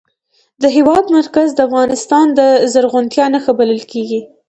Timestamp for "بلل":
3.59-3.81